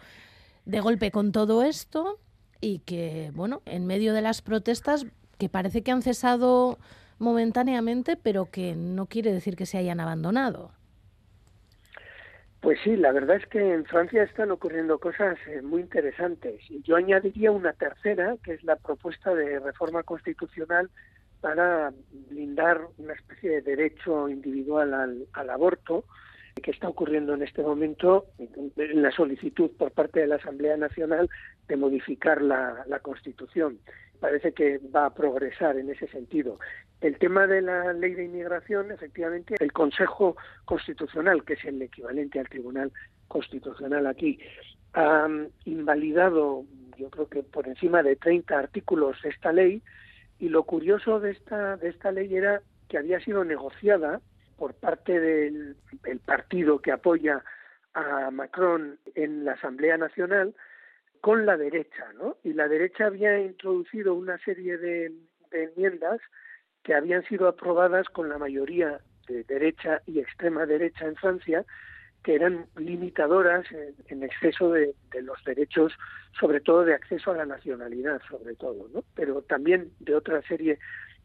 de 0.64 0.80
golpe 0.80 1.10
con 1.10 1.32
todo 1.32 1.62
esto 1.62 2.18
y 2.62 2.78
que, 2.80 3.30
bueno, 3.34 3.60
en 3.66 3.86
medio 3.86 4.14
de 4.14 4.22
las 4.22 4.40
protestas 4.40 5.04
que 5.36 5.50
parece 5.50 5.82
que 5.82 5.90
han 5.90 6.02
cesado 6.02 6.78
momentáneamente, 7.18 8.16
pero 8.16 8.50
que 8.50 8.74
no 8.74 9.06
quiere 9.06 9.32
decir 9.32 9.56
que 9.56 9.66
se 9.66 9.78
hayan 9.78 10.00
abandonado. 10.00 10.72
Pues 12.60 12.78
sí, 12.82 12.96
la 12.96 13.12
verdad 13.12 13.36
es 13.36 13.46
que 13.46 13.74
en 13.74 13.84
Francia 13.84 14.24
están 14.24 14.50
ocurriendo 14.50 14.98
cosas 14.98 15.38
eh, 15.46 15.62
muy 15.62 15.82
interesantes. 15.82 16.60
Yo 16.82 16.96
añadiría 16.96 17.52
una 17.52 17.72
tercera, 17.72 18.36
que 18.42 18.54
es 18.54 18.64
la 18.64 18.76
propuesta 18.76 19.34
de 19.34 19.60
reforma 19.60 20.02
constitucional 20.02 20.90
para 21.40 21.92
blindar 22.28 22.80
una 22.98 23.12
especie 23.12 23.50
de 23.50 23.62
derecho 23.62 24.28
individual 24.28 24.94
al, 24.94 25.28
al 25.34 25.50
aborto, 25.50 26.04
que 26.60 26.70
está 26.70 26.88
ocurriendo 26.88 27.34
en 27.34 27.42
este 27.42 27.62
momento 27.62 28.26
en 28.38 29.02
la 29.02 29.12
solicitud 29.12 29.70
por 29.78 29.92
parte 29.92 30.20
de 30.20 30.26
la 30.26 30.36
Asamblea 30.36 30.76
Nacional 30.76 31.28
de 31.68 31.76
modificar 31.76 32.40
la, 32.40 32.82
la 32.88 32.98
Constitución 33.00 33.78
parece 34.16 34.52
que 34.52 34.78
va 34.78 35.06
a 35.06 35.14
progresar 35.14 35.78
en 35.78 35.90
ese 35.90 36.08
sentido. 36.08 36.58
El 37.00 37.18
tema 37.18 37.46
de 37.46 37.60
la 37.60 37.92
ley 37.92 38.14
de 38.14 38.24
inmigración, 38.24 38.90
efectivamente, 38.90 39.54
el 39.60 39.72
Consejo 39.72 40.36
Constitucional, 40.64 41.44
que 41.44 41.54
es 41.54 41.64
el 41.64 41.80
equivalente 41.82 42.40
al 42.40 42.48
Tribunal 42.48 42.92
Constitucional 43.28 44.06
aquí, 44.06 44.38
ha 44.94 45.28
invalidado, 45.64 46.64
yo 46.96 47.10
creo 47.10 47.28
que 47.28 47.42
por 47.42 47.68
encima 47.68 48.02
de 48.02 48.16
30 48.16 48.58
artículos 48.58 49.22
esta 49.24 49.52
ley, 49.52 49.82
y 50.38 50.48
lo 50.48 50.64
curioso 50.64 51.20
de 51.20 51.32
esta, 51.32 51.76
de 51.76 51.90
esta 51.90 52.12
ley 52.12 52.34
era 52.34 52.62
que 52.88 52.98
había 52.98 53.20
sido 53.20 53.44
negociada 53.44 54.20
por 54.56 54.74
parte 54.74 55.20
del 55.20 55.76
partido 56.24 56.80
que 56.80 56.92
apoya 56.92 57.44
a 57.92 58.30
Macron 58.30 58.98
en 59.14 59.44
la 59.44 59.52
Asamblea 59.52 59.96
Nacional, 59.98 60.54
con 61.20 61.44
la 61.46 61.56
derecha, 61.56 62.12
¿no? 62.14 62.36
Y 62.44 62.52
la 62.52 62.68
derecha 62.68 63.06
había 63.06 63.40
introducido 63.40 64.14
una 64.14 64.38
serie 64.38 64.76
de, 64.78 65.12
enmiendas 65.50 66.20
que 66.86 66.94
habían 66.94 67.24
sido 67.24 67.48
aprobadas 67.48 68.08
con 68.10 68.28
la 68.28 68.38
mayoría 68.38 69.00
de 69.26 69.42
derecha 69.42 70.02
y 70.06 70.20
extrema 70.20 70.66
derecha 70.66 71.04
en 71.04 71.16
Francia, 71.16 71.64
que 72.22 72.36
eran 72.36 72.66
limitadoras 72.76 73.66
en, 74.06 74.22
exceso 74.22 74.70
de, 74.70 74.94
los 75.20 75.42
derechos, 75.44 75.92
sobre 76.38 76.60
todo 76.60 76.84
de 76.84 76.94
acceso 76.94 77.32
a 77.32 77.38
la 77.38 77.44
nacionalidad, 77.44 78.22
sobre 78.30 78.54
todo, 78.54 78.86
¿no? 78.94 79.02
Pero 79.16 79.42
también 79.42 79.90
de 79.98 80.14
otra 80.14 80.40
serie 80.42 80.78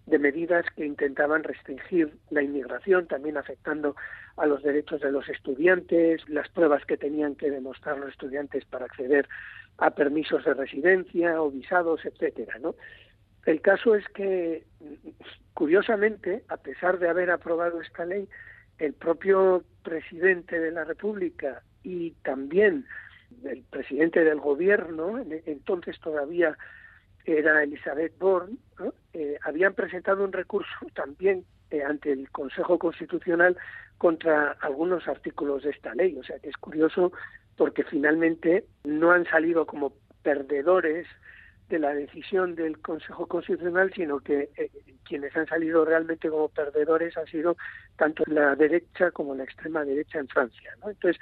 de 0.07 0.17
medidas 0.17 0.65
que 0.75 0.83
intentaban 0.83 1.43
restringir 1.43 2.11
la 2.31 2.41
inmigración, 2.41 3.05
también 3.05 3.37
afectando 3.37 3.95
a 4.37 4.47
los 4.47 4.63
derechos 4.63 5.01
de 5.01 5.11
los 5.11 5.29
estudiantes, 5.29 6.27
las 6.27 6.49
pruebas 6.49 6.83
que 6.85 6.97
tenían 6.97 7.35
que 7.35 7.51
demostrar 7.51 7.99
los 7.99 8.09
estudiantes 8.09 8.65
para 8.65 8.85
acceder 8.85 9.29
a 9.77 9.91
permisos 9.91 10.43
de 10.43 10.55
residencia 10.55 11.39
o 11.39 11.51
visados, 11.51 12.03
etcétera. 12.03 12.57
El 13.45 13.61
caso 13.61 13.95
es 13.95 14.07
que, 14.09 14.65
curiosamente, 15.53 16.43
a 16.47 16.57
pesar 16.57 16.99
de 16.99 17.09
haber 17.09 17.31
aprobado 17.31 17.81
esta 17.81 18.05
ley, 18.05 18.27
el 18.77 18.93
propio 18.93 19.63
presidente 19.83 20.59
de 20.59 20.71
la 20.71 20.83
República 20.83 21.61
y 21.83 22.11
también 22.23 22.85
el 23.43 23.63
presidente 23.63 24.23
del 24.23 24.39
gobierno, 24.39 25.23
entonces 25.45 25.99
todavía 25.99 26.57
era 27.25 27.63
Elizabeth 27.63 28.17
Bourne, 28.17 28.57
eh, 29.13 29.37
habían 29.43 29.73
presentado 29.73 30.23
un 30.23 30.33
recurso 30.33 30.71
también 30.93 31.45
eh, 31.69 31.83
ante 31.83 32.11
el 32.11 32.29
Consejo 32.31 32.77
Constitucional 32.77 33.57
contra 33.97 34.57
algunos 34.61 35.07
artículos 35.07 35.63
de 35.63 35.71
esta 35.71 35.93
ley. 35.95 36.17
O 36.17 36.23
sea 36.23 36.39
que 36.39 36.49
es 36.49 36.57
curioso 36.57 37.11
porque 37.55 37.83
finalmente 37.83 38.65
no 38.83 39.11
han 39.11 39.25
salido 39.25 39.65
como 39.65 39.93
perdedores 40.23 41.07
de 41.71 41.79
la 41.79 41.93
decisión 41.93 42.53
del 42.53 42.79
Consejo 42.79 43.25
Constitucional, 43.25 43.91
sino 43.95 44.19
que 44.19 44.49
eh, 44.57 44.69
quienes 45.05 45.35
han 45.35 45.47
salido 45.47 45.85
realmente 45.85 46.29
como 46.29 46.49
perdedores 46.49 47.17
han 47.17 47.25
sido 47.27 47.55
tanto 47.97 48.23
la 48.27 48.55
derecha 48.55 49.09
como 49.11 49.33
la 49.33 49.45
extrema 49.45 49.83
derecha 49.83 50.19
en 50.19 50.27
Francia. 50.27 50.71
Entonces, 50.75 51.17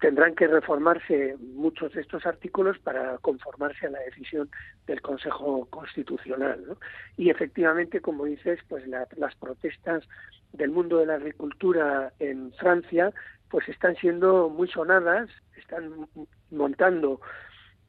tendrán 0.00 0.34
que 0.34 0.48
reformarse 0.48 1.36
muchos 1.40 1.94
de 1.94 2.02
estos 2.02 2.26
artículos 2.26 2.78
para 2.80 3.16
conformarse 3.18 3.86
a 3.86 3.90
la 3.90 4.00
decisión 4.00 4.50
del 4.86 5.00
Consejo 5.00 5.66
Constitucional. 5.70 6.76
Y 7.16 7.30
efectivamente, 7.30 8.00
como 8.00 8.24
dices, 8.24 8.58
pues 8.68 8.84
las 8.88 9.34
protestas 9.36 10.04
del 10.52 10.70
mundo 10.70 10.98
de 10.98 11.06
la 11.06 11.14
agricultura 11.14 12.12
en 12.18 12.52
Francia 12.54 13.12
pues 13.48 13.68
están 13.68 13.94
siendo 13.96 14.48
muy 14.48 14.66
sonadas, 14.66 15.30
están 15.56 16.08
montando 16.50 17.20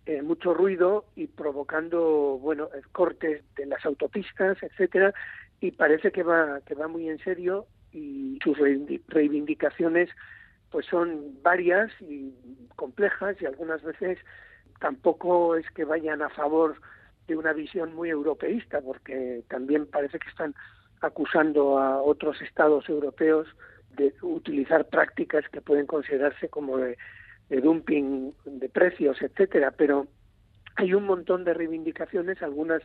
eh, 0.06 0.22
mucho 0.22 0.54
ruido 0.54 1.06
y 1.16 1.28
provocando 1.28 2.38
bueno 2.40 2.70
cortes 2.92 3.44
de 3.56 3.66
las 3.66 3.86
autopistas, 3.86 4.62
etcétera, 4.62 5.14
y 5.60 5.72
parece 5.72 6.12
que 6.12 6.24
va 6.24 6.62
que 6.62 6.76
va 6.76 6.88
muy 6.88 7.10
en 7.10 7.18
serio 7.20 7.66
y 7.92 8.38
sus 8.44 8.58
reivindicaciones 9.08 10.10
pues 10.70 10.86
son 10.88 11.42
varias 11.42 11.92
y 12.02 12.34
complejas 12.76 13.38
y 13.42 13.46
algunas 13.46 13.82
veces 13.82 14.20
tampoco 14.80 15.56
es 15.56 15.70
que 15.72 15.86
vayan 15.86 16.22
a 16.22 16.30
favor 16.30 16.76
de 17.28 17.38
una 17.38 17.54
visión 17.54 17.96
muy 17.96 18.10
europeísta 18.10 18.82
porque 18.82 19.44
también 19.48 19.86
parece 19.88 20.20
que 20.20 20.30
están 20.30 20.54
acusando 21.02 21.80
a 21.80 22.02
otros 22.02 22.42
estados 22.42 22.88
europeos 22.90 23.48
de 23.96 24.14
utilizar 24.22 24.88
prácticas 24.90 25.48
que 25.50 25.62
pueden 25.62 25.88
considerarse 25.88 26.50
como 26.50 26.78
de, 26.78 26.98
dumping 27.50 28.34
de 28.46 28.70
precios, 28.70 29.22
etcétera, 29.22 29.72
pero 29.72 30.08
hay 30.76 30.94
un 30.94 31.06
montón 31.06 31.44
de 31.44 31.54
reivindicaciones, 31.54 32.42
algunas 32.42 32.82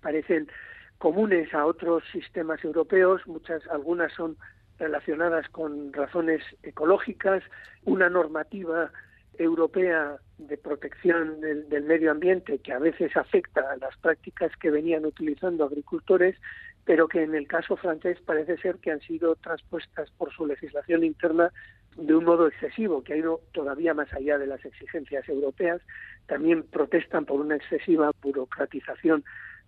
parecen 0.00 0.48
comunes 0.98 1.52
a 1.54 1.66
otros 1.66 2.02
sistemas 2.12 2.62
europeos, 2.64 3.26
muchas 3.26 3.66
algunas 3.68 4.12
son 4.12 4.36
relacionadas 4.78 5.48
con 5.50 5.92
razones 5.92 6.42
ecológicas, 6.62 7.42
una 7.84 8.08
normativa 8.08 8.90
europea 9.38 10.16
de 10.38 10.56
protección 10.56 11.40
del, 11.40 11.68
del, 11.68 11.84
medio 11.84 12.10
ambiente 12.10 12.58
que 12.58 12.72
a 12.72 12.78
veces 12.78 13.16
afecta 13.16 13.68
a 13.70 13.76
las 13.76 13.96
prácticas 13.98 14.52
que 14.56 14.70
venían 14.70 15.04
utilizando 15.04 15.64
agricultores 15.64 16.36
pero 16.84 17.08
que 17.08 17.22
en 17.22 17.34
el 17.34 17.46
caso 17.46 17.76
francés 17.76 18.18
parece 18.24 18.56
ser 18.58 18.76
que 18.76 18.90
han 18.90 19.00
sido 19.00 19.36
transpuestas 19.36 20.10
por 20.12 20.32
su 20.32 20.46
legislación 20.46 21.04
interna 21.04 21.52
de 21.96 22.14
un 22.14 22.24
modo 22.24 22.46
excesivo, 22.46 23.02
que 23.02 23.14
ha 23.14 23.16
ido 23.16 23.40
todavía 23.52 23.94
más 23.94 24.12
allá 24.12 24.38
de 24.38 24.46
las 24.46 24.64
exigencias 24.64 25.28
europeas. 25.28 25.80
También 26.26 26.62
protestan 26.62 27.24
por 27.24 27.40
una 27.40 27.56
excesiva 27.56 28.10
burocratización 28.22 29.24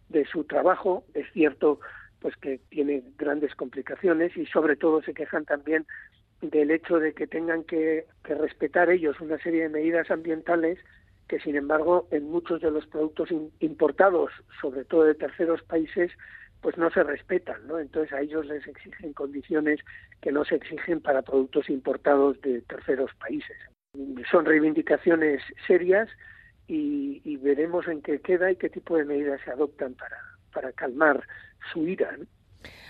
de 0.09 0.25
su 0.27 0.45
trabajo. 0.45 1.05
Es 1.15 1.27
cierto 1.33 1.81
pues 2.21 2.37
que 2.37 2.59
tiene 2.71 3.03
grandes 3.19 3.55
complicaciones 3.55 4.37
y 4.37 4.47
sobre 4.47 4.77
todo 4.77 5.03
se 5.03 5.15
quejan 5.15 5.45
también 5.45 5.87
del 6.41 6.71
hecho 6.71 6.99
de 6.99 7.15
que 7.15 7.27
tengan 7.27 7.65
que, 7.65 8.07
que 8.25 8.35
respetar 8.35 8.91
ellos 8.91 9.21
una 9.21 9.39
serie 9.39 9.63
de 9.63 9.69
medidas 9.69 10.11
ambientales 10.11 10.79
que 11.29 11.41
sin 11.41 11.57
embargo 11.57 12.07
en 12.11 12.31
muchos 12.31 12.61
de 12.61 12.71
los 12.71 12.87
productos 12.87 13.31
importados, 13.61 14.31
sobre 14.61 14.85
todo 14.85 15.05
de 15.05 15.15
terceros 15.15 15.63
países, 15.63 16.13
pues 16.61 16.77
no 16.79 16.91
se 16.91 17.03
respetan, 17.03 17.67
¿no? 17.67 17.79
Entonces 17.79 18.13
a 18.13 18.21
ellos 18.21 18.47
les 18.47 18.67
exigen 18.67 19.13
condiciones 19.13 19.81
que 20.21 20.33
no 20.33 20.45
se 20.45 20.57
exigen 20.57 21.01
para 21.01 21.23
productos 21.23 21.69
importados 21.71 22.41
de 22.41 22.63
terceros 22.63 23.11
países. 23.15 23.57
Son 24.31 24.45
reivindicaciones 24.45 25.43
serias 25.67 26.09
y, 26.67 27.37
veremos 27.37 27.87
en 27.87 28.03
qué 28.03 28.21
queda 28.21 28.51
y 28.51 28.57
qué 28.57 28.69
tipo 28.69 28.97
de 28.97 29.05
medidas 29.05 29.41
se 29.45 29.51
adoptan 29.51 29.95
para, 29.95 30.19
para 30.53 30.73
calmar 30.73 31.23
su 31.73 31.87
ira. 31.87 32.17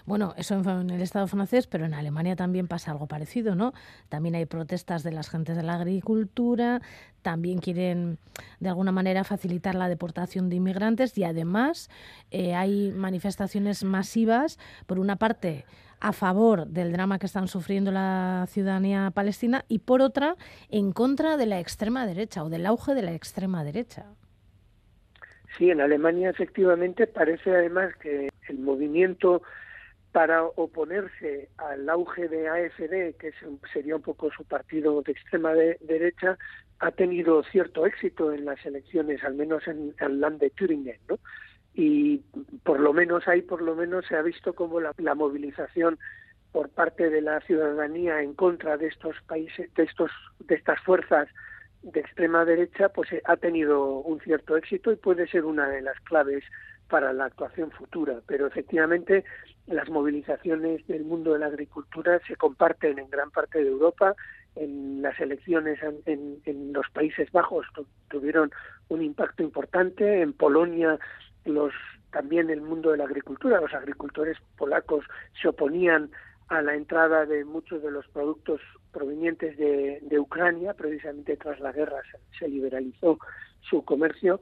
Bueno, 0.05 0.35
eso 0.37 0.55
en 0.55 0.91
el 0.91 1.03
Estado 1.03 1.27
francés, 1.27 1.67
pero 1.67 1.85
en 1.85 1.95
Alemania 1.95 2.37
también 2.37 2.69
pasa 2.69 2.91
algo 2.91 3.07
parecido, 3.07 3.55
¿no? 3.55 3.73
También 4.09 4.35
hay 4.35 4.47
protestas 4.47 5.03
de 5.03 5.13
las 5.13 5.29
gentes 5.29 5.57
de 5.57 5.63
la 5.63 5.75
agricultura, 5.75 6.81
también 7.23 7.59
quieren 7.59 8.19
de 8.61 8.69
alguna 8.69 8.93
manera 8.93 9.25
facilitar 9.25 9.75
la 9.75 9.89
deportación 9.89 10.49
de 10.49 10.57
inmigrantes 10.57 11.17
y 11.19 11.25
además 11.25 11.91
eh, 12.31 12.55
hay 12.55 12.93
manifestaciones 12.93 13.83
masivas, 13.85 14.59
por 14.87 14.99
una 14.99 15.17
parte, 15.17 15.65
a 16.01 16.13
favor 16.13 16.67
del 16.67 16.93
drama 16.93 17.19
que 17.19 17.27
están 17.27 17.49
sufriendo 17.49 17.91
la 17.91 18.47
ciudadanía 18.49 19.11
palestina 19.15 19.65
y 19.69 19.81
por 19.81 20.03
otra, 20.03 20.37
en 20.71 20.93
contra 20.93 21.37
de 21.37 21.47
la 21.47 21.59
extrema 21.59 22.07
derecha 22.07 22.45
o 22.45 22.49
del 22.49 22.67
auge 22.67 22.95
de 22.95 23.03
la 23.03 23.13
extrema 23.13 23.65
derecha. 23.65 24.05
Sí, 25.57 25.71
en 25.71 25.81
Alemania 25.81 26.31
efectivamente 26.31 27.07
parece 27.07 27.51
además 27.51 27.95
que 27.97 28.29
el 28.49 28.59
movimiento 28.59 29.43
para 30.17 30.45
oponerse 30.45 31.51
al 31.59 31.87
auge 31.91 32.27
de 32.27 32.49
AFD, 32.49 33.19
que 33.19 33.35
sería 33.71 33.97
un 33.97 34.01
poco 34.01 34.31
su 34.31 34.45
partido 34.45 35.03
de 35.03 35.13
extrema 35.13 35.53
derecha, 35.53 36.39
ha 36.79 36.91
tenido 36.91 37.43
cierto 37.43 37.85
éxito 37.85 38.33
en 38.33 38.47
las 38.47 38.65
elecciones, 38.65 39.23
al 39.23 39.35
menos 39.35 39.69
en 39.69 39.95
el 40.01 40.19
land 40.19 40.41
de 40.41 40.49
Thüringen, 40.49 40.97
¿no? 41.07 41.19
Y 41.75 42.23
por 42.65 42.81
lo 42.81 42.95
menos 42.95 43.29
ahí, 43.29 43.43
por 43.43 43.61
lo 43.61 43.75
menos 43.75 44.07
se 44.07 44.17
ha 44.17 44.23
visto 44.23 44.55
como 44.55 44.81
la, 44.81 44.95
movilización 45.15 45.99
por 46.51 46.71
parte 46.71 47.11
de 47.11 47.21
la 47.21 47.43
ciudadanía 47.43 48.23
en 48.23 48.33
contra 48.33 48.79
de 48.79 48.87
estos 48.87 49.17
países, 49.27 49.69
de 49.75 49.83
estos, 49.83 50.11
de 50.39 50.55
estas 50.55 50.81
fuerzas 50.81 51.29
de 51.83 52.01
extrema 52.01 52.47
derecha, 52.47 52.89
pues 52.89 53.13
eh, 53.13 53.21
ha 53.27 53.37
tenido 53.37 53.99
un 53.99 54.19
cierto 54.21 54.57
éxito 54.57 54.91
y 54.93 54.97
puede 54.97 55.29
ser 55.29 55.45
una 55.45 55.69
de 55.69 55.83
las 55.83 56.01
claves 56.01 56.43
para 56.89 57.13
la 57.13 57.27
actuación 57.27 57.71
futura. 57.71 58.21
Pero 58.27 58.47
efectivamente 58.47 59.25
las 59.67 59.89
movilizaciones 59.89 60.87
del 60.87 61.05
mundo 61.05 61.33
de 61.33 61.41
la 61.41 61.47
agricultura 61.47 62.21
se 62.27 62.37
comparten 62.37 62.99
en 62.99 63.11
gran 63.11 63.31
parte 63.31 63.63
de 63.63 63.71
Europa. 63.71 64.15
En 64.55 65.03
las 65.03 65.19
elecciones 65.21 65.79
en, 66.07 66.41
en, 66.45 66.73
los 66.73 66.89
Países 66.91 67.31
Bajos 67.33 67.67
tuvieron 68.09 68.51
un 68.89 69.03
impacto 69.03 69.43
importante. 69.43 70.23
En 70.23 70.33
Polonia 70.33 70.99
los 71.45 71.73
también 72.11 72.49
el 72.49 72.63
mundo 72.63 72.93
de 72.93 72.97
la 72.97 73.05
agricultura, 73.05 73.61
los 73.61 73.75
agricultores 73.75 74.39
polacos 74.57 75.05
se 75.41 75.49
oponían 75.49 76.11
a 76.49 76.63
la 76.63 76.75
entrada 76.75 77.27
de 77.27 77.45
muchos 77.45 77.83
de 77.83 77.91
los 77.91 78.07
productos 78.09 78.61
provenientes 78.93 79.59
de, 79.59 79.99
de 80.01 80.19
Ucrania, 80.19 80.73
precisamente 80.73 81.37
tras 81.37 81.61
la 81.61 81.73
guerra 81.73 82.01
se 82.39 82.49
liberalizó 82.49 83.19
su 83.61 83.85
comercio 83.85 84.41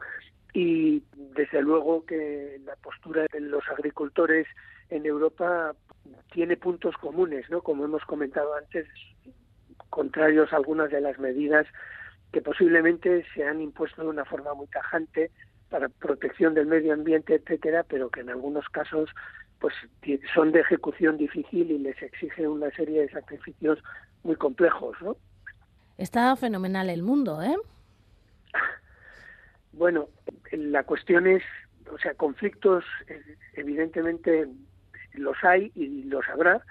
y 0.55 1.03
desde 1.35 1.61
luego 1.61 2.07
que 2.07 2.61
la 2.65 2.77
postura 2.77 3.27
de 3.33 3.41
los 3.41 3.69
agricultores 3.69 4.47
en 4.89 5.05
Europa 5.05 5.75
tiene 6.33 6.57
puntos 6.57 6.97
comunes, 6.97 7.51
¿no? 7.51 7.61
Como 7.61 7.85
hemos 7.85 8.05
comentado 8.05 8.55
antes, 8.55 8.87
contrarios 9.91 10.53
a 10.53 10.57
algunas 10.57 10.91
de 10.91 11.01
las 11.01 11.19
medidas 11.19 11.67
que 12.33 12.41
posiblemente 12.41 13.25
se 13.35 13.45
han 13.45 13.61
impuesto 13.61 14.03
de 14.03 14.09
una 14.09 14.25
forma 14.25 14.55
muy 14.55 14.69
tajante 14.69 15.33
para 15.71 15.89
protección 15.89 16.55
del 16.55 16.67
medio 16.67 16.93
ambiente, 16.93 17.35
etcétera, 17.35 17.83
pero 17.83 18.09
que 18.09 18.21
en 18.21 18.31
algunos 18.31 18.69
casos 18.69 19.11
pues 19.59 19.75
son 20.35 20.53
de 20.53 20.61
ejecución 20.61 21.17
difícil 21.17 21.71
y 21.71 21.79
les 21.79 22.01
exige 22.01 22.47
una 22.47 22.71
serie 22.73 23.03
de 23.03 23.11
sacrificios 23.11 23.79
muy 24.23 24.37
complejos, 24.37 24.97
¿no? 25.01 25.17
Está 25.97 26.37
fenomenal 26.37 26.91
el 26.91 27.03
mundo, 27.03 27.43
¿eh? 27.43 27.57
Bueno, 29.77 30.09
la 30.53 30.85
cuestión 30.85 31.27
es, 31.27 31.43
o 31.91 31.99
sea, 31.99 32.15
conflictos 32.15 32.85
eh, 33.09 33.21
evidentemente 33.55 34.47
los 35.15 35.37
hay 35.43 35.73
y 35.75 36.05
los 36.05 36.29
habrá. 36.29 36.63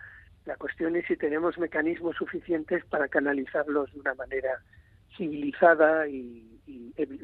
La 0.45 0.55
cuestión 0.55 0.95
es 0.95 1.05
si 1.07 1.15
tenemos 1.15 1.57
mecanismos 1.57 2.15
suficientes 2.15 2.83
para 2.85 3.07
canalizarlos 3.07 3.93
de 3.93 3.99
una 3.99 4.13
manera 4.13 4.61
civilizada 5.17 6.07
y, 6.07 6.49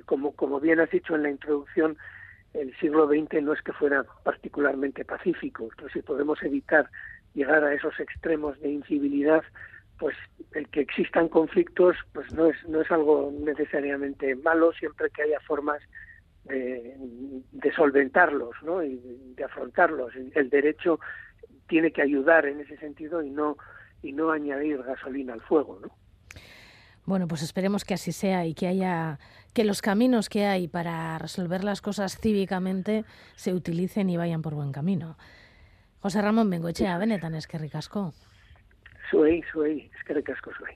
como, 0.05 0.33
como 0.33 0.59
bien 0.59 0.79
has 0.79 0.89
dicho 0.91 1.15
en 1.15 1.23
la 1.23 1.29
introducción, 1.29 1.97
el 2.53 2.75
siglo 2.77 3.07
XX 3.07 3.43
no 3.43 3.53
es 3.53 3.61
que 3.61 3.73
fuera 3.73 4.03
particularmente 4.23 5.05
pacífico. 5.05 5.63
Entonces, 5.71 5.93
si 5.93 6.01
podemos 6.01 6.41
evitar 6.43 6.89
llegar 7.33 7.63
a 7.63 7.73
esos 7.73 7.99
extremos 7.99 8.59
de 8.59 8.69
incivilidad, 8.69 9.43
pues 9.99 10.15
el 10.53 10.67
que 10.69 10.81
existan 10.81 11.27
conflictos 11.27 11.95
pues 12.13 12.31
no 12.33 12.47
es 12.47 12.55
no 12.67 12.81
es 12.81 12.89
algo 12.89 13.31
necesariamente 13.39 14.35
malo 14.35 14.71
siempre 14.73 15.09
que 15.11 15.23
haya 15.23 15.39
formas 15.41 15.81
de, 16.45 16.95
solventarlos 17.75 18.55
¿no? 18.63 18.81
y 18.81 18.99
de, 19.35 19.43
afrontarlos 19.43 20.13
el 20.15 20.49
derecho 20.49 20.99
tiene 21.67 21.91
que 21.91 22.01
ayudar 22.01 22.47
en 22.47 22.61
ese 22.61 22.77
sentido 22.77 23.21
y 23.21 23.29
no 23.29 23.57
y 24.01 24.13
no 24.13 24.31
añadir 24.31 24.81
gasolina 24.81 25.33
al 25.33 25.41
fuego 25.41 25.79
¿no? 25.81 25.89
Bueno, 27.05 27.27
pues 27.27 27.41
esperemos 27.41 27.85
que 27.85 27.95
así 27.95 28.11
sea 28.11 28.45
y 28.45 28.53
que 28.53 28.67
haya 28.67 29.19
que 29.53 29.63
los 29.63 29.81
caminos 29.81 30.29
que 30.29 30.45
hay 30.45 30.67
para 30.67 31.17
resolver 31.17 31.63
las 31.63 31.81
cosas 31.81 32.17
cívicamente 32.19 33.03
se 33.35 33.53
utilicen 33.53 34.09
y 34.09 34.17
vayan 34.17 34.43
por 34.43 34.53
buen 34.53 34.71
camino. 34.71 35.17
José 36.01 36.21
Ramón 36.21 36.49
Bengoechea, 36.49 36.97
benetan 36.97 37.33
eskerrik 37.33 37.75
asko. 37.75 38.13
Zuei, 39.09 39.41
zuei, 39.51 39.89
eskerrik 39.97 40.29
asko 40.29 40.53
zuei. 40.57 40.75